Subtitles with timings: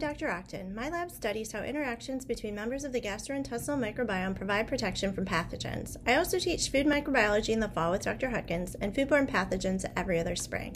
[0.00, 0.28] Dr.
[0.28, 0.74] Auchtung.
[0.74, 5.98] My lab studies how interactions between members of the gastrointestinal microbiome provide protection from pathogens.
[6.06, 8.30] I also teach food microbiology in the fall with Dr.
[8.30, 10.74] Hutkins and foodborne pathogens every other spring.